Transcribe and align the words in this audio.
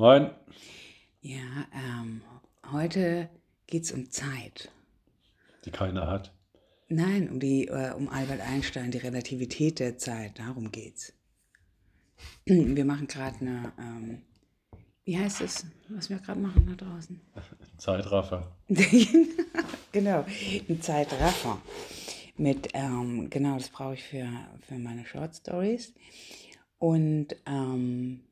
Moin. 0.00 0.30
Ja, 1.20 1.66
ähm, 1.74 2.22
heute 2.72 3.28
geht 3.66 3.82
es 3.82 3.92
um 3.92 4.10
Zeit. 4.10 4.72
Die 5.66 5.70
keiner 5.70 6.06
hat. 6.06 6.32
Nein, 6.88 7.28
um, 7.28 7.38
die, 7.38 7.68
äh, 7.68 7.92
um 7.92 8.08
Albert 8.08 8.40
Einstein, 8.40 8.92
die 8.92 8.96
Relativität 8.96 9.78
der 9.78 9.98
Zeit. 9.98 10.38
Darum 10.38 10.72
geht's. 10.72 11.12
Wir 12.46 12.86
machen 12.86 13.08
gerade 13.08 13.40
eine, 13.40 13.72
ähm, 13.78 14.22
wie 15.04 15.18
heißt 15.18 15.42
es, 15.42 15.66
was 15.90 16.08
wir 16.08 16.16
gerade 16.16 16.40
machen 16.40 16.64
da 16.66 16.82
draußen? 16.82 17.20
Zeitraffer. 17.76 18.56
genau, 19.92 20.24
ein 20.66 20.80
Zeitraffer. 20.80 21.60
Mit, 22.38 22.70
ähm, 22.72 23.28
genau, 23.28 23.58
das 23.58 23.68
brauche 23.68 23.92
ich 23.92 24.02
für, 24.02 24.26
für 24.66 24.78
meine 24.78 25.04
Short 25.04 25.36
Stories. 25.36 25.92
Und 26.78 27.36
ähm, 27.44 28.22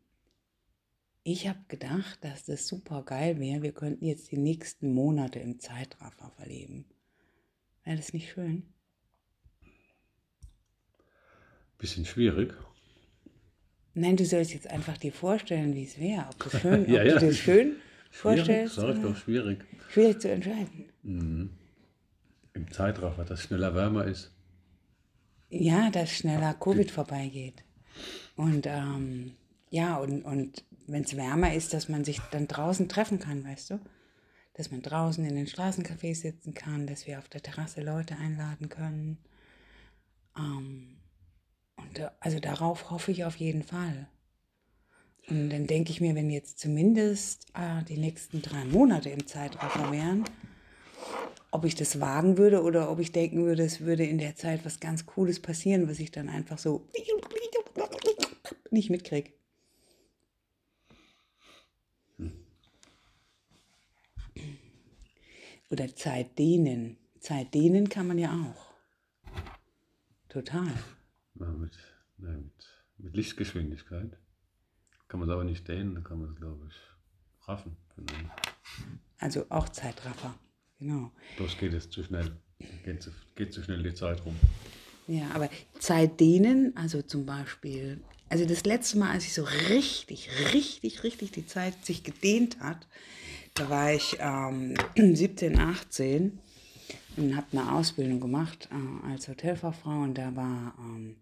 ich 1.30 1.46
habe 1.46 1.58
gedacht, 1.68 2.18
dass 2.22 2.46
das 2.46 2.66
super 2.66 3.02
geil 3.02 3.38
wäre. 3.38 3.62
Wir 3.62 3.72
könnten 3.72 4.06
jetzt 4.06 4.32
die 4.32 4.38
nächsten 4.38 4.94
Monate 4.94 5.38
im 5.38 5.60
Zeitraffer 5.60 6.30
verleben. 6.30 6.86
Wäre 7.84 7.98
das 7.98 8.14
nicht 8.14 8.32
schön? 8.32 8.62
Bisschen 11.76 12.06
schwierig. 12.06 12.54
Nein, 13.92 14.16
du 14.16 14.24
sollst 14.24 14.54
jetzt 14.54 14.68
einfach 14.68 14.96
dir 14.96 15.12
vorstellen, 15.12 15.74
wie 15.74 15.84
es 15.84 15.98
wäre. 15.98 16.26
Ob, 16.30 16.38
du, 16.38 16.50
schön, 16.58 16.90
Ja, 16.90 17.02
ob 17.02 17.06
ja. 17.06 17.18
du 17.18 17.26
dir 17.26 17.34
schön 17.34 17.76
vorstellst. 18.10 18.76
Sag 18.76 18.96
ich 18.96 19.02
doch, 19.02 19.16
schwierig. 19.16 19.58
Schwierig 19.90 20.20
zu 20.22 20.30
entscheiden. 20.30 20.86
Mhm. 21.02 21.50
Im 22.54 22.72
Zeitraffer, 22.72 23.24
dass 23.24 23.42
schneller 23.42 23.74
wärmer 23.74 24.06
ist. 24.06 24.32
Ja, 25.50 25.90
dass 25.90 26.10
schneller 26.10 26.54
Covid 26.54 26.90
vorbeigeht. 26.90 27.64
Und 28.36 28.66
ähm, 28.66 29.32
ja, 29.70 29.98
und, 29.98 30.22
und 30.22 30.64
wenn 30.88 31.04
es 31.04 31.16
wärmer 31.16 31.54
ist, 31.54 31.74
dass 31.74 31.88
man 31.88 32.04
sich 32.04 32.20
dann 32.30 32.48
draußen 32.48 32.88
treffen 32.88 33.18
kann, 33.18 33.44
weißt 33.44 33.70
du? 33.70 33.80
Dass 34.54 34.70
man 34.70 34.82
draußen 34.82 35.24
in 35.24 35.36
den 35.36 35.46
Straßencafés 35.46 36.16
sitzen 36.16 36.54
kann, 36.54 36.86
dass 36.86 37.06
wir 37.06 37.18
auf 37.18 37.28
der 37.28 37.42
Terrasse 37.42 37.82
Leute 37.82 38.16
einladen 38.16 38.68
können. 38.68 39.18
Ähm, 40.36 40.96
und 41.76 42.10
also 42.20 42.40
darauf 42.40 42.90
hoffe 42.90 43.12
ich 43.12 43.24
auf 43.24 43.36
jeden 43.36 43.62
Fall. 43.62 44.08
Und 45.28 45.50
dann 45.50 45.66
denke 45.66 45.90
ich 45.90 46.00
mir, 46.00 46.14
wenn 46.14 46.30
jetzt 46.30 46.58
zumindest 46.58 47.46
äh, 47.54 47.84
die 47.84 47.98
nächsten 47.98 48.40
drei 48.40 48.64
Monate 48.64 49.10
im 49.10 49.26
Zeitraffer 49.26 49.92
wären, 49.92 50.24
ob 51.50 51.64
ich 51.64 51.74
das 51.74 52.00
wagen 52.00 52.38
würde 52.38 52.62
oder 52.62 52.90
ob 52.90 52.98
ich 52.98 53.12
denken 53.12 53.44
würde, 53.44 53.62
es 53.62 53.80
würde 53.80 54.04
in 54.04 54.18
der 54.18 54.36
Zeit 54.36 54.64
was 54.64 54.80
ganz 54.80 55.06
Cooles 55.06 55.40
passieren, 55.40 55.88
was 55.88 55.98
ich 55.98 56.10
dann 56.10 56.28
einfach 56.28 56.58
so 56.58 56.86
nicht 58.70 58.90
mitkriege. 58.90 59.30
Oder 65.70 65.94
Zeit 65.94 66.38
dehnen. 66.38 66.96
Zeit 67.20 67.52
dehnen 67.54 67.88
kann 67.88 68.06
man 68.06 68.18
ja 68.18 68.32
auch. 68.32 68.68
Total. 70.28 70.72
Ja, 71.34 71.46
mit, 71.46 71.72
ja, 72.18 72.28
mit, 72.28 72.52
mit 72.98 73.16
Lichtgeschwindigkeit. 73.16 74.16
Kann 75.08 75.20
man 75.20 75.28
es 75.28 75.32
aber 75.32 75.44
nicht 75.44 75.66
dehnen, 75.68 75.94
dann 75.94 76.04
kann 76.04 76.20
man 76.20 76.30
es, 76.30 76.36
glaube 76.36 76.68
ich, 76.68 77.48
raffen. 77.48 77.76
Genau. 77.96 78.30
Also 79.18 79.46
auch 79.48 79.68
Zeitraffer. 79.70 80.34
Genau. 80.78 81.10
Bloß 81.36 81.58
geht 81.58 81.72
es 81.72 81.90
zu 81.90 82.02
schnell. 82.04 82.36
Geht 82.84 83.02
zu, 83.02 83.10
geht 83.34 83.52
zu 83.52 83.62
schnell 83.62 83.82
die 83.82 83.94
Zeit 83.94 84.24
rum. 84.24 84.36
Ja, 85.06 85.30
aber 85.32 85.48
Zeit 85.78 86.20
dehnen, 86.20 86.76
also 86.76 87.00
zum 87.02 87.24
Beispiel, 87.24 88.00
also 88.28 88.44
das 88.44 88.64
letzte 88.64 88.98
Mal, 88.98 89.10
als 89.10 89.24
ich 89.24 89.32
so 89.32 89.44
richtig, 89.44 90.28
richtig, 90.52 91.02
richtig 91.02 91.32
die 91.32 91.46
Zeit 91.46 91.86
sich 91.86 92.04
gedehnt 92.04 92.60
hat, 92.60 92.86
da 93.58 93.68
war 93.70 93.92
ich 93.92 94.16
ähm, 94.20 94.74
17, 95.16 95.58
18 95.58 96.38
und 97.16 97.36
habe 97.36 97.46
eine 97.52 97.72
Ausbildung 97.72 98.20
gemacht 98.20 98.68
äh, 98.70 99.10
als 99.10 99.26
Hotelfachfrau 99.26 100.02
und 100.02 100.16
da 100.16 100.36
war, 100.36 100.74
ähm, 100.78 101.16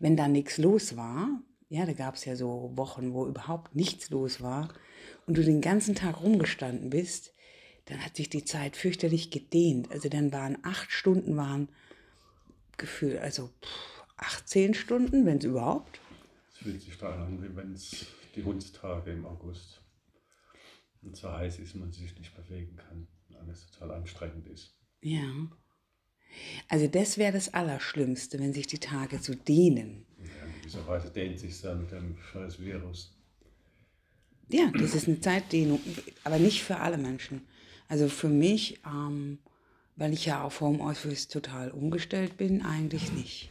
wenn 0.00 0.16
da 0.16 0.26
nichts 0.26 0.58
los 0.58 0.96
war, 0.96 1.28
ja, 1.68 1.86
da 1.86 1.92
gab 1.92 2.16
es 2.16 2.24
ja 2.24 2.34
so 2.34 2.72
Wochen, 2.74 3.12
wo 3.12 3.26
überhaupt 3.26 3.76
nichts 3.76 4.10
los 4.10 4.40
war 4.40 4.68
und 5.26 5.36
du 5.36 5.44
den 5.44 5.60
ganzen 5.60 5.94
Tag 5.94 6.20
rumgestanden 6.20 6.90
bist, 6.90 7.32
dann 7.84 8.04
hat 8.04 8.16
sich 8.16 8.28
die 8.28 8.44
Zeit 8.44 8.76
fürchterlich 8.76 9.30
gedehnt. 9.30 9.90
Also 9.92 10.08
dann 10.08 10.32
waren 10.32 10.58
acht 10.62 10.90
Stunden 10.90 11.36
waren 11.36 11.68
Gefühl, 12.76 13.18
also 13.18 13.50
pff, 13.62 14.04
18 14.16 14.74
Stunden, 14.74 15.26
wenn 15.26 15.38
es 15.38 15.44
überhaupt. 15.44 16.00
Es 16.52 16.58
fühlt 16.58 16.82
sich 16.82 16.98
daran 16.98 17.20
an, 17.20 17.42
wie 17.42 17.54
wenn 17.54 17.72
es 17.72 18.06
die 18.34 18.42
Hundstage 18.42 19.12
im 19.12 19.24
August 19.26 19.80
und 21.02 21.16
so 21.16 21.30
heiß 21.32 21.58
ist, 21.58 21.74
man 21.74 21.92
sich 21.92 22.18
nicht 22.18 22.34
bewegen 22.34 22.76
kann 22.76 23.06
und 23.28 23.36
alles 23.36 23.70
total 23.70 23.92
anstrengend 23.92 24.46
ist. 24.46 24.74
Ja. 25.00 25.48
Also 26.68 26.86
das 26.86 27.18
wäre 27.18 27.32
das 27.32 27.54
Allerschlimmste, 27.54 28.38
wenn 28.38 28.52
sich 28.52 28.66
die 28.66 28.78
Tage 28.78 29.18
so 29.18 29.34
dehnen. 29.34 30.06
Ja, 30.18 30.46
in 30.46 30.60
gewisser 30.60 30.86
Weise 30.86 31.10
dehnt 31.10 31.38
sich 31.38 31.60
dann 31.60 31.80
mit 31.80 31.90
dem 31.90 32.16
scheiß 32.18 32.60
Virus. 32.60 33.14
Ja, 34.50 34.70
das 34.78 34.94
ist 34.94 35.08
eine 35.08 35.20
Zeitdehnung, 35.20 35.80
aber 36.24 36.38
nicht 36.38 36.62
für 36.62 36.78
alle 36.78 36.98
Menschen. 36.98 37.42
Also 37.86 38.08
für 38.08 38.28
mich, 38.28 38.80
ähm, 38.86 39.38
weil 39.96 40.12
ich 40.12 40.26
ja 40.26 40.42
auf 40.42 40.60
Homeoffice 40.60 41.28
total 41.28 41.70
umgestellt 41.70 42.36
bin, 42.36 42.62
eigentlich 42.62 43.12
nicht. 43.12 43.50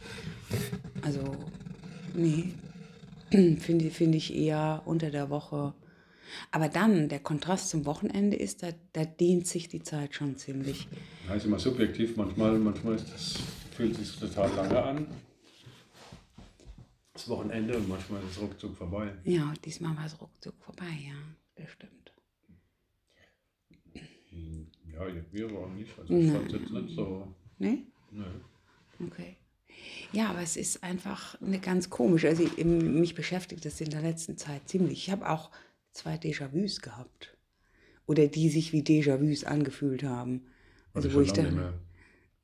Also, 1.02 1.36
nee, 2.14 2.52
finde 3.30 3.90
find 3.90 4.14
ich 4.14 4.34
eher 4.34 4.82
unter 4.86 5.10
der 5.10 5.30
Woche. 5.30 5.74
Aber 6.50 6.68
dann, 6.68 7.08
der 7.08 7.20
Kontrast 7.20 7.70
zum 7.70 7.86
Wochenende 7.86 8.36
ist, 8.36 8.62
da, 8.62 8.68
da 8.92 9.04
dehnt 9.04 9.46
sich 9.46 9.68
die 9.68 9.82
Zeit 9.82 10.14
schon 10.14 10.36
ziemlich. 10.36 10.88
Ja, 11.26 11.34
ist 11.34 11.46
immer 11.46 11.58
subjektiv. 11.58 12.16
Manchmal, 12.16 12.58
manchmal 12.58 12.96
ist 12.96 13.12
das, 13.12 13.34
fühlt 13.74 13.96
sich 13.96 14.16
total 14.16 14.50
lange 14.54 14.82
an. 14.82 15.06
Das 17.12 17.28
Wochenende 17.28 17.76
und 17.76 17.88
manchmal 17.88 18.22
ist 18.22 18.32
es 18.32 18.40
ruckzuck 18.40 18.76
vorbei. 18.76 19.12
Ja, 19.24 19.52
diesmal 19.64 19.96
war 19.96 20.06
es 20.06 20.20
ruckzuck 20.20 20.54
vorbei, 20.60 20.86
ja, 21.04 21.14
das 21.56 21.70
stimmt. 21.72 22.12
Ja, 25.32 25.44
aber 25.44 25.66
auch 25.66 25.70
nicht. 25.70 25.98
Also 25.98 26.14
ich 26.14 26.30
fand 26.30 26.46
es 26.46 26.60
jetzt 26.60 26.70
nicht 26.70 26.94
so. 26.94 27.34
Ne? 27.58 27.84
Nö. 28.10 28.24
Okay. 29.06 29.36
Ja, 30.12 30.30
aber 30.30 30.40
es 30.40 30.56
ist 30.56 30.82
einfach 30.82 31.40
eine 31.40 31.60
ganz 31.60 31.90
komisch. 31.90 32.24
Also 32.24 32.42
ich, 32.42 32.64
mich 32.64 33.14
beschäftigt 33.14 33.64
das 33.64 33.80
in 33.80 33.90
der 33.90 34.02
letzten 34.02 34.36
Zeit 34.36 34.68
ziemlich. 34.68 35.06
Ich 35.06 35.10
habe 35.10 35.28
auch 35.28 35.50
zwei 35.98 36.14
Déjà-vus 36.16 36.80
gehabt. 36.80 37.36
Oder 38.06 38.26
die 38.26 38.48
sich 38.48 38.72
wie 38.72 38.82
Déjà-vus 38.82 39.44
angefühlt 39.44 40.02
haben. 40.02 40.46
Also 40.94 41.08
Hatte 41.08 41.16
wo 41.16 41.20
ich 41.20 41.32
dann. 41.32 41.74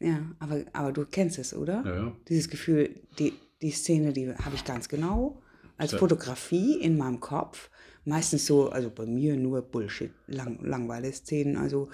Ja, 0.00 0.20
aber, 0.38 0.64
aber 0.72 0.92
du 0.92 1.06
kennst 1.06 1.38
es, 1.38 1.54
oder? 1.54 1.82
Ja, 1.84 1.94
ja. 1.94 2.16
Dieses 2.28 2.48
Gefühl, 2.50 2.90
die, 3.18 3.32
die 3.62 3.70
Szene, 3.70 4.12
die 4.12 4.34
habe 4.34 4.54
ich 4.56 4.64
ganz 4.64 4.88
genau 4.88 5.40
als 5.76 5.92
Ja. 5.92 5.98
Fotografie 5.98 6.80
in 6.80 6.98
meinem 6.98 7.20
Kopf. 7.20 7.70
Meistens 8.04 8.44
so, 8.44 8.68
also 8.68 8.90
bei 8.90 9.06
mir 9.06 9.36
nur 9.36 9.62
Bullshit, 9.62 10.12
lang, 10.26 10.58
langweile 10.62 11.10
Szenen. 11.12 11.56
Also 11.56 11.88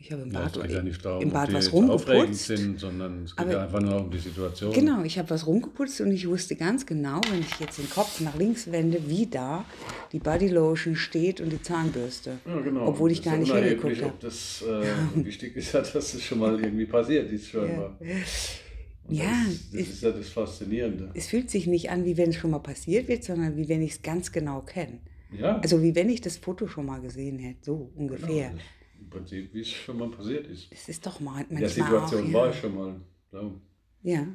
ich 0.00 0.12
habe 0.12 0.22
im 0.22 0.30
Ja, 0.32 0.40
Bad, 0.40 0.56
es 0.56 0.62
geht 0.62 0.70
ja 0.72 0.82
nicht 0.82 1.04
darum, 1.04 1.22
im 1.22 1.30
Bad 1.30 1.52
was 1.52 1.72
rumgeputzt. 1.72 2.46
sind, 2.46 2.78
sondern 2.78 3.24
es 3.24 3.34
geht 3.34 3.44
Aber- 3.46 3.52
ja 3.52 3.64
einfach 3.64 3.80
nur 3.80 3.96
um 4.00 4.10
die 4.10 4.18
Situation. 4.18 4.72
Genau, 4.72 5.02
ich 5.02 5.18
habe 5.18 5.28
was 5.30 5.46
rumgeputzt 5.46 6.00
und 6.00 6.12
ich 6.12 6.28
wusste 6.28 6.54
ganz 6.56 6.86
genau, 6.86 7.20
wenn 7.30 7.40
ich 7.40 7.58
jetzt 7.60 7.78
den 7.78 7.90
Kopf 7.90 8.20
nach 8.20 8.36
links 8.36 8.70
wende, 8.70 9.08
wie 9.08 9.26
da 9.26 9.64
die 10.12 10.20
Bodylotion 10.20 10.94
steht 10.94 11.40
und 11.40 11.50
die 11.50 11.60
Zahnbürste. 11.60 12.38
Ja, 12.46 12.60
genau. 12.60 12.86
Obwohl 12.86 13.10
ich 13.10 13.18
Das 13.18 13.24
gar 13.26 13.34
ist 13.34 13.40
nicht 13.40 13.48
ja 13.50 13.56
hingeguckt 13.58 13.96
habe. 14.02 14.06
ob 14.12 14.20
das 14.20 14.62
äh, 14.62 15.24
wichtig 15.24 15.56
ist, 15.56 15.72
ja, 15.74 15.80
dass 15.80 16.14
es 16.14 16.22
schon 16.22 16.38
mal 16.38 16.58
irgendwie 16.62 16.86
passiert 16.86 17.30
ist. 17.32 17.48
Scheinbar. 17.48 17.96
Und 18.00 19.14
Ja, 19.14 19.24
das, 19.46 19.70
das 19.72 19.80
ist- 19.80 19.88
ist 19.94 20.02
ja 20.02 20.10
das 20.12 20.28
Faszinierende. 20.28 21.10
Es 21.14 21.26
fühlt 21.26 21.50
sich 21.50 21.66
nicht 21.66 21.90
an, 21.90 22.04
wie 22.04 22.16
wenn 22.16 22.30
es 22.30 22.36
schon 22.36 22.50
mal 22.52 22.58
passiert 22.60 23.08
wird, 23.08 23.24
sondern 23.24 23.56
wie 23.56 23.68
wenn 23.68 23.82
ich 23.82 23.92
es 23.92 24.02
ganz 24.02 24.30
genau 24.30 24.60
kenne. 24.60 25.00
Ja, 25.36 25.58
Also 25.58 25.82
wie 25.82 25.94
wenn 25.94 26.08
ich 26.08 26.20
das 26.20 26.36
Foto 26.36 26.68
schon 26.68 26.86
mal 26.86 27.00
gesehen 27.00 27.38
hätte, 27.38 27.58
so 27.62 27.90
ungefähr. 27.96 28.50
genau. 28.50 28.62
Im 29.00 29.10
Prinzip, 29.10 29.52
wie 29.54 29.60
es 29.60 29.68
schon 29.68 29.98
mal 29.98 30.10
passiert 30.10 30.46
ist. 30.46 30.70
Das 30.72 30.88
ist 30.88 31.06
doch 31.06 31.20
mal 31.20 31.44
In 31.48 31.56
der 31.56 31.68
Situation 31.68 32.28
auch, 32.28 32.32
war 32.32 32.46
ja. 32.46 32.52
ich 32.52 32.60
schon 32.60 32.74
mal. 32.74 33.00
So. 33.30 33.60
Ja, 34.02 34.26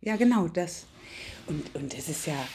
ja, 0.00 0.16
genau 0.16 0.48
das. 0.48 0.86
Und, 1.46 1.74
und 1.74 1.96
das 1.96 2.08
ist 2.08 2.26
ja, 2.26 2.46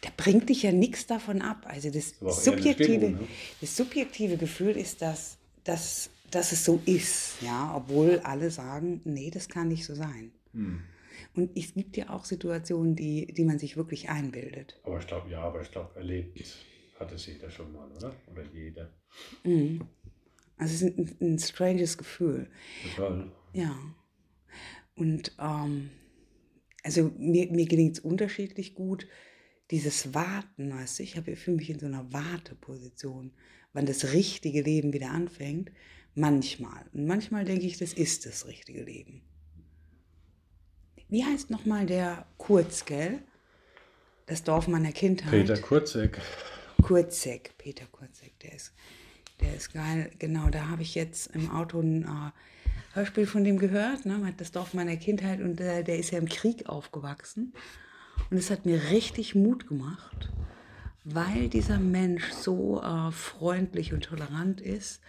da 0.00 0.10
bringt 0.16 0.48
dich 0.48 0.62
ja 0.62 0.72
nichts 0.72 1.06
davon 1.06 1.42
ab. 1.42 1.66
Also 1.68 1.90
das 1.90 2.14
subjektive, 2.20 2.84
Stimmung, 2.84 3.12
ne? 3.14 3.28
das 3.60 3.76
subjektive 3.76 4.36
Gefühl 4.36 4.76
ist, 4.76 5.02
dass, 5.02 5.38
dass, 5.64 6.10
dass 6.30 6.52
es 6.52 6.64
so 6.64 6.80
ist, 6.86 7.42
ja, 7.42 7.74
obwohl 7.76 8.20
alle 8.20 8.50
sagen, 8.50 9.00
nee, 9.04 9.30
das 9.30 9.48
kann 9.48 9.68
nicht 9.68 9.84
so 9.84 9.94
sein. 9.94 10.32
Hm. 10.52 10.82
Und 11.34 11.56
es 11.56 11.74
gibt 11.74 11.96
ja 11.96 12.10
auch 12.10 12.24
Situationen, 12.24 12.94
die, 12.94 13.26
die 13.26 13.44
man 13.44 13.58
sich 13.58 13.76
wirklich 13.76 14.08
einbildet. 14.08 14.78
Aber 14.84 14.98
ich 14.98 15.06
glaube, 15.06 15.30
ja, 15.30 15.42
aber 15.42 15.60
ich 15.62 15.70
glaube, 15.70 15.94
erlebt 15.96 16.38
hat 16.98 17.12
es 17.12 17.26
jeder 17.26 17.50
schon 17.50 17.72
mal, 17.72 17.90
oder? 17.92 18.14
Oder 18.32 18.42
jeder. 18.54 18.90
Also 20.56 20.74
es 20.74 20.82
ist 20.82 20.98
ein, 20.98 21.16
ein 21.20 21.38
stranges 21.38 21.98
Gefühl. 21.98 22.48
Total. 22.96 23.30
Ja. 23.52 23.76
Und 24.94 25.32
ähm, 25.38 25.90
also 26.82 27.12
mir, 27.18 27.50
mir 27.50 27.66
gelingt 27.66 27.98
es 27.98 28.00
unterschiedlich 28.00 28.74
gut, 28.74 29.06
dieses 29.70 30.14
Warten, 30.14 30.72
weißt 30.72 30.98
du, 30.98 31.02
ich 31.02 31.16
habe 31.16 31.34
für 31.36 31.50
mich 31.50 31.68
in 31.70 31.78
so 31.78 31.86
einer 31.86 32.12
Warteposition, 32.12 33.32
wann 33.72 33.86
das 33.86 34.12
richtige 34.12 34.62
Leben 34.62 34.92
wieder 34.92 35.10
anfängt. 35.10 35.72
Manchmal. 36.14 36.86
Und 36.94 37.06
manchmal 37.06 37.44
denke 37.44 37.66
ich, 37.66 37.76
das 37.76 37.92
ist 37.92 38.24
das 38.24 38.46
richtige 38.46 38.82
Leben. 38.82 39.22
Wie 41.08 41.24
heißt 41.24 41.50
nochmal 41.50 41.86
der 41.86 42.26
Kurzgell? 42.38 43.22
Das 44.26 44.42
Dorf 44.42 44.66
meiner 44.66 44.92
Kindheit. 44.92 45.30
Peter 45.30 45.58
Kurzek. 45.58 46.20
Kurzek, 46.82 47.56
Peter 47.58 47.86
Kurzek, 47.86 48.38
der 48.40 48.54
ist, 48.54 48.72
der 49.40 49.54
ist 49.54 49.72
geil. 49.72 50.10
Genau, 50.18 50.48
da 50.50 50.68
habe 50.68 50.82
ich 50.82 50.94
jetzt 50.94 51.34
im 51.34 51.50
Auto 51.50 51.80
ein 51.80 52.04
äh, 52.04 52.94
Hörspiel 52.94 53.26
von 53.26 53.44
dem 53.44 53.58
gehört, 53.58 54.06
ne? 54.06 54.34
das 54.36 54.52
Dorf 54.52 54.74
meiner 54.74 54.96
Kindheit 54.96 55.40
und 55.40 55.60
äh, 55.60 55.82
der 55.82 55.98
ist 55.98 56.10
ja 56.10 56.18
im 56.18 56.28
Krieg 56.28 56.68
aufgewachsen. 56.68 57.52
Und 58.30 58.38
es 58.38 58.50
hat 58.50 58.64
mir 58.64 58.90
richtig 58.90 59.34
Mut 59.34 59.68
gemacht, 59.68 60.32
weil 61.04 61.48
dieser 61.48 61.78
Mensch 61.78 62.30
so 62.32 62.82
äh, 62.82 63.12
freundlich 63.12 63.92
und 63.92 64.04
tolerant 64.04 64.60
ist 64.60 65.00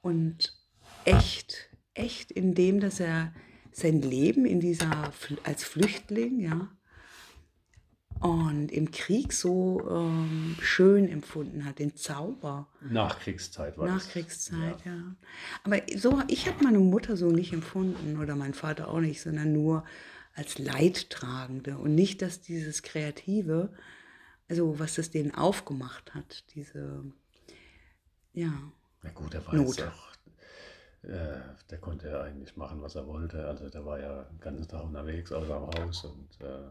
und 0.00 0.56
echt, 1.04 1.68
echt 1.94 2.30
in 2.30 2.54
dem, 2.54 2.80
dass 2.80 3.00
er 3.00 3.32
sein 3.72 4.00
Leben 4.00 4.46
in 4.46 4.60
dieser, 4.60 5.12
als 5.42 5.64
Flüchtling, 5.64 6.40
ja, 6.40 6.68
und 8.20 8.72
im 8.72 8.90
Krieg 8.90 9.32
so 9.32 9.86
ähm, 9.90 10.56
schön 10.60 11.08
empfunden 11.08 11.64
hat, 11.64 11.78
den 11.78 11.96
Zauber. 11.96 12.68
Nachkriegszeit 12.80 13.76
war 13.76 13.86
Nachkriegszeit, 13.86 14.84
ja. 14.84 14.94
ja. 14.94 15.16
Aber 15.64 15.80
so, 15.96 16.22
ich 16.28 16.48
habe 16.48 16.64
meine 16.64 16.78
Mutter 16.78 17.16
so 17.16 17.30
nicht 17.30 17.52
empfunden 17.52 18.18
oder 18.18 18.34
mein 18.34 18.54
Vater 18.54 18.88
auch 18.88 19.00
nicht, 19.00 19.20
sondern 19.20 19.52
nur 19.52 19.84
als 20.34 20.58
Leidtragende 20.58 21.78
und 21.78 21.94
nicht, 21.94 22.22
dass 22.22 22.40
dieses 22.40 22.82
Kreative, 22.82 23.70
also 24.48 24.78
was 24.78 24.94
das 24.94 25.10
denen 25.10 25.34
aufgemacht 25.34 26.14
hat, 26.14 26.44
diese, 26.54 27.04
ja. 28.32 28.52
Na 29.02 29.10
gut, 29.10 29.34
er 29.34 29.46
war 29.46 29.54
Not. 29.54 29.82
auch, 29.82 30.12
äh, 31.08 31.40
der 31.70 31.78
konnte 31.78 32.08
ja 32.08 32.22
eigentlich 32.22 32.56
machen, 32.56 32.82
was 32.82 32.94
er 32.94 33.06
wollte. 33.06 33.46
Also 33.46 33.68
der 33.68 33.84
war 33.84 34.00
ja 34.00 34.24
den 34.24 34.40
ganzen 34.40 34.68
Tag 34.68 34.84
unterwegs 34.84 35.32
außer 35.32 35.54
am 35.54 35.66
Haus 35.68 36.04
und 36.04 36.40
äh, 36.40 36.70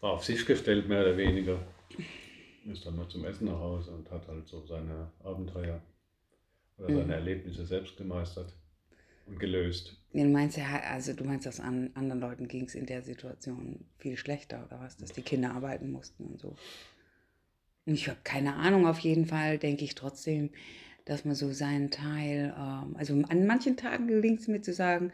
war 0.00 0.12
auf 0.12 0.24
sich 0.24 0.44
gestellt, 0.46 0.88
mehr 0.88 1.02
oder 1.02 1.16
weniger. 1.16 1.58
Ist 2.66 2.84
dann 2.84 2.96
nur 2.96 3.08
zum 3.08 3.24
Essen 3.24 3.46
nach 3.46 3.58
Hause 3.58 3.90
und 3.92 4.10
hat 4.10 4.28
halt 4.28 4.46
so 4.46 4.64
seine 4.66 5.10
Abenteuer 5.24 5.80
oder 6.76 6.88
seine 6.88 7.04
mhm. 7.04 7.10
Erlebnisse 7.10 7.64
selbst 7.64 7.96
gemeistert 7.96 8.54
und 9.26 9.40
gelöst. 9.40 9.96
Du 10.12 10.24
meinst 10.24 10.56
ja, 10.56 10.80
also 10.90 11.12
du 11.12 11.24
meinst, 11.24 11.46
dass 11.46 11.60
an 11.60 11.90
anderen 11.94 12.20
Leuten 12.20 12.48
ging 12.48 12.64
es 12.64 12.74
in 12.74 12.86
der 12.86 13.02
Situation 13.02 13.84
viel 13.98 14.16
schlechter 14.16 14.66
oder 14.66 14.80
was, 14.80 14.96
dass 14.96 15.12
die 15.12 15.22
Kinder 15.22 15.54
arbeiten 15.54 15.90
mussten 15.90 16.26
und 16.26 16.40
so. 16.40 16.56
Und 17.86 17.94
ich 17.94 18.08
habe 18.08 18.18
keine 18.22 18.54
Ahnung, 18.54 18.86
auf 18.86 18.98
jeden 18.98 19.26
Fall 19.26 19.58
denke 19.58 19.84
ich 19.84 19.94
trotzdem, 19.94 20.50
dass 21.06 21.24
man 21.24 21.34
so 21.34 21.52
seinen 21.52 21.90
Teil, 21.90 22.54
ähm, 22.56 22.96
also 22.96 23.14
an 23.14 23.46
manchen 23.46 23.78
Tagen 23.78 24.08
gelingt 24.08 24.40
es 24.40 24.48
mir 24.48 24.60
zu 24.60 24.74
sagen, 24.74 25.10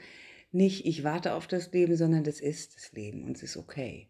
nicht 0.51 0.87
ich 0.87 1.05
warte 1.05 1.35
auf 1.35 1.47
das 1.47 1.73
Leben, 1.73 1.97
sondern 1.97 2.25
das 2.25 2.41
ist 2.41 2.75
das 2.75 2.93
Leben 2.93 3.23
und 3.25 3.37
es 3.37 3.45
ist 3.45 3.57
okay. 3.57 4.09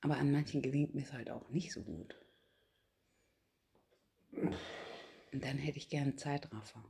Aber 0.00 0.16
an 0.16 0.30
manchen 0.30 0.62
gelingt 0.62 0.94
mir 0.94 1.02
es 1.02 1.12
halt 1.12 1.30
auch 1.30 1.48
nicht 1.50 1.72
so 1.72 1.82
gut. 1.82 2.14
Und 4.32 5.44
dann 5.44 5.58
hätte 5.58 5.78
ich 5.78 5.88
gern 5.88 6.16
Zeitraffer. 6.16 6.84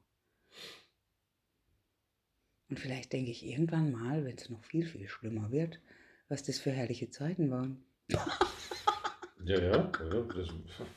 Und 2.69 2.79
vielleicht 2.79 3.13
denke 3.13 3.31
ich 3.31 3.47
irgendwann 3.47 3.93
mal, 3.93 4.25
wenn 4.25 4.37
es 4.37 4.51
noch 4.51 4.63
viel, 4.63 4.87
viel 4.87 5.09
schlimmer 5.09 5.51
wird, 5.51 5.81
was 6.29 6.43
das 6.43 6.59
für 6.59 6.71
herrliche 6.71 7.11
Zeiten 7.11 7.51
waren. 7.51 7.83
Ja, 8.09 8.27
ja, 9.45 9.59
ja 9.61 9.83
das, 9.83 10.49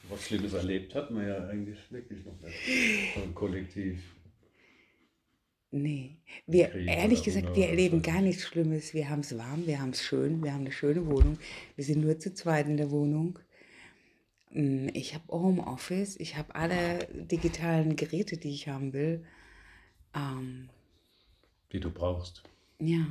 was 0.10 0.26
Schlimmes 0.26 0.54
erlebt 0.54 0.94
hat 0.94 1.12
man 1.12 1.26
ja 1.26 1.48
eigentlich 1.48 1.80
wirklich 1.92 2.26
noch 2.26 2.38
nicht. 2.42 3.36
Kollektiv. 3.36 4.04
Nee, 5.74 6.18
wir, 6.48 6.68
Krieg 6.68 6.88
ehrlich 6.88 7.24
gesagt, 7.24 7.56
wir 7.56 7.70
erleben 7.70 8.02
gar 8.02 8.22
nichts 8.22 8.44
Schlimmes. 8.44 8.94
Wir 8.94 9.10
haben 9.10 9.22
es 9.22 9.38
warm, 9.38 9.66
wir 9.68 9.80
haben 9.80 9.92
es 9.92 10.04
schön, 10.04 10.44
wir 10.44 10.54
haben 10.54 10.62
eine 10.62 10.74
schöne 10.74 11.06
Wohnung. 11.06 11.38
Wir 11.78 11.86
sind 11.86 12.02
nur 12.02 12.20
zu 12.20 12.34
zweit 12.34 12.68
in 12.68 12.76
der 12.76 12.92
Wohnung. 12.92 13.40
Mm, 14.52 14.90
ich 14.94 15.14
habe 15.14 15.24
Homeoffice, 15.30 16.20
ich 16.20 16.36
habe 16.36 16.54
alle 16.56 17.08
digitalen 17.14 17.96
Geräte, 17.96 18.36
die 18.36 18.50
ich 18.50 18.68
haben 18.68 18.92
will. 18.92 19.26
Ähm, 20.14 20.70
die 21.72 21.80
du 21.80 21.90
brauchst. 21.90 22.44
Ja. 22.80 23.06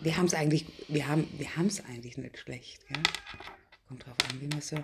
Wir 0.00 0.16
haben 0.16 0.26
es 0.26 0.34
eigentlich, 0.34 0.64
wir 0.88 1.08
haben, 1.08 1.28
wir 1.36 1.56
haben 1.56 1.66
es 1.66 1.84
eigentlich 1.84 2.16
nicht 2.16 2.38
schlecht, 2.38 2.86
gell? 2.88 3.02
Kommt 3.86 4.06
drauf 4.06 4.16
an, 4.30 4.40
wie 4.40 4.48
man 4.48 4.62
so. 4.62 4.76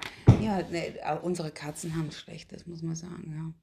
Ja, 0.43 0.62
ne, 0.69 1.20
unsere 1.22 1.50
Katzen 1.50 1.96
haben 1.96 2.08
es 2.08 2.20
schlecht, 2.20 2.52
das 2.52 2.67
muss 2.67 2.82
man 2.82 2.96
sagen, 2.96 3.32
ja. 3.34 3.55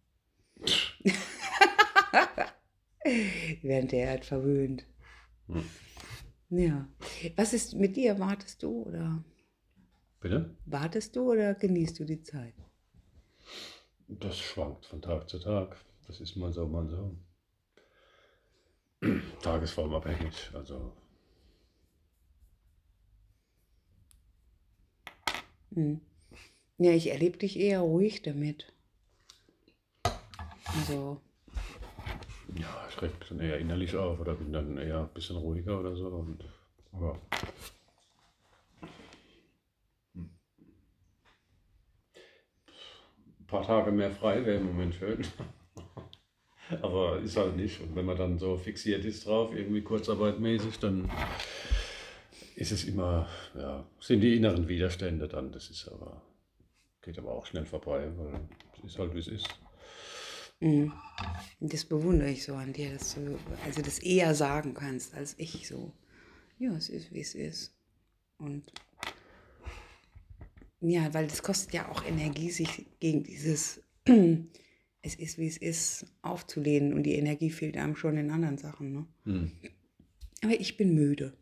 werden 3.62 3.88
derart 3.88 4.26
verwöhnt. 4.26 4.86
Hm. 5.48 5.66
Ja. 6.50 6.88
Was 7.36 7.54
ist 7.54 7.76
mit 7.76 7.96
dir? 7.96 8.20
Wartest 8.20 8.62
du 8.64 8.84
oder? 8.84 9.24
Bitte? 10.20 10.56
Wartest 10.66 11.16
du 11.16 11.32
oder 11.32 11.56
genießt 11.56 12.00
du 12.00 12.06
die 12.06 12.22
Zeit? 12.22 12.54
Das 14.08 14.38
schwankt 14.38 14.86
von 14.86 15.02
Tag 15.02 15.30
zu 15.30 15.40
Tag. 15.40 15.78
Das 16.08 16.20
ist 16.20 16.36
mal 16.36 16.52
so, 16.52 16.68
mal 16.68 16.88
so. 16.88 17.16
Tagesformabhängig. 19.42 20.52
Also. 20.54 20.94
Hm. 25.74 26.02
Ja, 26.78 26.92
ich 26.92 27.08
erlebe 27.12 27.38
dich 27.38 27.58
eher 27.58 27.80
ruhig 27.80 28.22
damit. 28.22 28.74
Also. 30.66 31.22
Ja, 32.56 32.88
ich 32.90 33.02
reg 33.02 33.12
dann 33.30 33.40
eher 33.40 33.60
innerlich 33.60 33.96
auf 33.96 34.20
oder 34.20 34.34
bin 34.34 34.52
dann 34.52 34.78
eher 34.78 35.00
ein 35.00 35.14
bisschen 35.14 35.38
ruhiger 35.38 35.80
oder 35.80 35.96
so. 35.96 36.08
Und, 36.08 36.44
ja. 36.94 37.20
Hm. 40.14 40.30
Ein 43.40 43.46
paar 43.48 43.66
Tage 43.66 43.92
mehr 43.92 44.12
frei 44.12 44.46
wäre 44.46 44.58
im 44.58 44.68
Moment 44.68 44.96
schön. 44.96 45.26
Aber 46.82 47.20
ist 47.20 47.38
halt 47.38 47.56
nicht. 47.56 47.82
Und 47.82 47.96
wenn 47.96 48.06
man 48.06 48.18
dann 48.18 48.38
so 48.38 48.58
fixiert 48.58 49.06
ist 49.06 49.26
drauf, 49.26 49.54
irgendwie 49.54 49.82
kurzarbeitmäßig, 49.82 50.80
dann 50.80 51.10
ist 52.56 52.72
es 52.72 52.86
immer, 52.86 53.28
ja, 53.56 53.86
sind 54.00 54.22
die 54.22 54.36
inneren 54.36 54.68
Widerstände 54.68 55.28
dann. 55.28 55.52
Das 55.52 55.70
ist 55.70 55.88
aber, 55.90 56.22
geht 57.02 57.18
aber 57.18 57.32
auch 57.32 57.46
schnell 57.46 57.66
vorbei, 57.66 58.10
weil 58.18 58.42
es 58.78 58.92
ist 58.92 59.00
halt 59.00 59.14
wie 59.14 59.20
es 59.20 59.28
ist. 59.28 59.61
Mhm. 60.62 60.94
Das 61.60 61.86
bewundere 61.86 62.30
ich 62.30 62.44
so 62.44 62.56
an 62.56 62.72
dir, 62.72 62.94
dass 62.94 63.16
du 63.16 63.38
also 63.66 63.82
das 63.82 64.00
eher 64.00 64.34
sagen 64.34 64.74
kannst 64.74 65.14
als 65.14 65.36
ich 65.38 65.68
so. 65.68 65.92
Ja, 66.60 66.76
es 66.76 66.90
ist, 66.90 67.12
wie 67.12 67.22
es 67.22 67.36
ist. 67.36 67.74
Und 68.38 68.72
ja, 70.80 71.14
weil 71.14 71.28
das 71.28 71.44
kostet 71.44 71.74
ja 71.74 71.90
auch 71.90 72.06
Energie, 72.06 72.50
sich 72.50 72.86
gegen 73.00 73.24
dieses 73.24 73.82
es 75.02 75.16
ist, 75.16 75.38
wie 75.38 75.48
es 75.48 75.58
ist, 75.58 76.06
aufzulehnen. 76.22 76.94
Und 76.94 77.04
die 77.04 77.16
Energie 77.16 77.50
fehlt 77.50 77.78
einem 77.78 77.96
schon 77.96 78.18
in 78.18 78.32
anderen 78.32 78.58
Sachen. 78.58 78.94
Ne? 78.94 79.08
Mhm. 79.26 79.52
Aber 80.44 80.60
ich 80.60 80.78
bin 80.78 80.94
müde. 80.94 81.38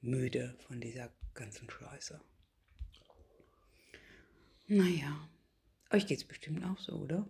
Müde 0.00 0.56
von 0.66 0.80
dieser 0.80 1.10
ganzen 1.32 1.68
Scheiße. 1.68 2.20
Naja, 4.68 5.28
euch 5.90 6.06
geht 6.06 6.18
es 6.18 6.24
bestimmt 6.24 6.64
auch 6.64 6.78
so, 6.78 6.92
oder? 6.92 7.28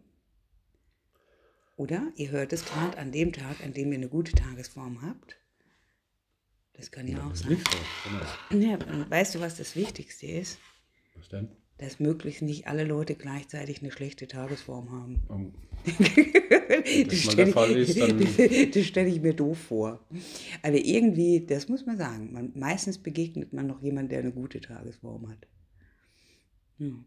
Oder 1.77 2.13
ihr 2.17 2.31
hört 2.31 2.53
es 2.53 2.65
gerade 2.65 2.99
an 2.99 3.11
dem 3.11 3.33
Tag, 3.33 3.63
an 3.65 3.73
dem 3.73 3.91
ihr 3.91 3.99
eine 3.99 4.09
gute 4.09 4.33
Tagesform 4.33 5.03
habt. 5.03 5.37
Das 6.75 6.91
kann 6.91 7.07
ja, 7.07 7.19
ja 7.19 7.27
auch 7.27 7.35
sein. 7.35 7.59
Ja, 8.51 8.79
weißt 9.11 9.35
du, 9.35 9.41
was 9.41 9.57
das 9.57 9.77
Wichtigste 9.77 10.27
ist? 10.27 10.59
Was 11.17 11.29
denn? 11.29 11.49
Dass 11.79 11.99
möglichst 11.99 12.43
nicht 12.43 12.69
alle 12.69 12.85
Leute 12.85 13.17
gleichzeitig 13.17 13.81
eine 13.81 13.91
schlechte 13.91 14.29
Tagesform 14.29 14.91
haben. 14.91 15.23
Um, 15.29 15.55
das 17.09 17.19
stelle 17.19 17.79
ich, 17.79 18.87
stell 18.87 19.07
ich 19.07 19.21
mir 19.21 19.35
doof 19.35 19.59
vor. 19.59 20.07
Aber 20.63 20.77
irgendwie, 20.77 21.45
das 21.45 21.69
muss 21.69 21.85
man 21.85 21.99
sagen, 21.99 22.33
man, 22.33 22.53
meistens 22.55 22.99
begegnet 22.99 23.53
man 23.53 23.67
noch 23.67 23.83
jemand, 23.83 24.11
der 24.11 24.21
eine 24.21 24.33
gute 24.33 24.61
Tagesform 24.61 25.29
hat. 25.29 25.47
Ja. 26.79 27.05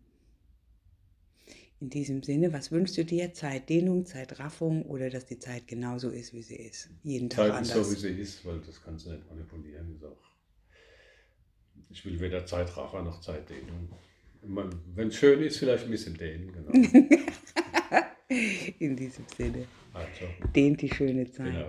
In 1.80 1.90
diesem 1.92 2.24
Sinne, 2.24 2.52
was 2.54 2.72
wünschst 2.72 2.98
du 2.98 3.06
dir? 3.06 3.34
Zeitdehnung, 3.34 4.06
Zeitraffung 4.06 4.84
oder 4.84 5.12
dass 5.12 5.28
die 5.28 5.38
Zeit 5.38 5.68
genauso 5.68 6.10
ist, 6.10 6.34
wie 6.34 6.42
sie 6.42 6.56
ist? 6.56 6.90
Jeden 7.04 7.30
Tag 7.30 7.46
Zeit 7.46 7.52
anders. 7.52 7.68
Zeit 7.68 7.78
ist 7.78 7.88
so, 7.88 7.96
wie 7.96 8.00
sie 8.00 8.22
ist, 8.22 8.46
weil 8.46 8.60
das 8.66 8.82
kannst 8.84 9.06
du 9.06 9.12
nicht 9.12 9.30
manipulieren. 9.30 10.02
Ich 11.90 12.04
will 12.04 12.20
weder 12.20 12.46
Zeitraffer 12.46 13.04
noch 13.04 13.22
Zeitdehnung. 13.22 13.90
Wenn 14.42 15.08
es 15.10 15.16
schön 15.16 15.42
ist, 15.42 15.58
vielleicht 15.58 15.86
ein 15.86 15.92
bisschen 15.92 16.18
dehnen, 16.18 16.52
genau. 16.52 16.72
In 18.80 18.96
diesem 18.96 19.26
Sinne. 19.38 19.68
Also. 19.94 20.26
Dehnt 20.56 20.82
die 20.82 20.90
schöne 20.90 21.30
Zeit. 21.32 21.54
Genau. 21.54 21.68